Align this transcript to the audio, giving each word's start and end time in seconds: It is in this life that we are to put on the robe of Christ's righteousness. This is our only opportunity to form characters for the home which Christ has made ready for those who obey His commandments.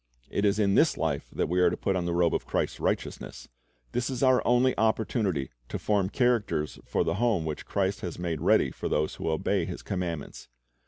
It 0.31 0.45
is 0.45 0.57
in 0.57 0.73
this 0.73 0.97
life 0.97 1.29
that 1.31 1.47
we 1.47 1.59
are 1.59 1.69
to 1.69 1.77
put 1.77 1.95
on 1.95 2.05
the 2.07 2.13
robe 2.15 2.33
of 2.33 2.47
Christ's 2.47 2.79
righteousness. 2.79 3.47
This 3.91 4.09
is 4.09 4.23
our 4.23 4.41
only 4.47 4.75
opportunity 4.75 5.51
to 5.69 5.77
form 5.77 6.09
characters 6.09 6.79
for 6.87 7.03
the 7.03 7.13
home 7.21 7.45
which 7.45 7.67
Christ 7.67 8.01
has 8.01 8.17
made 8.17 8.41
ready 8.41 8.71
for 8.71 8.89
those 8.89 9.13
who 9.17 9.29
obey 9.29 9.63
His 9.65 9.83
commandments. 9.83 10.47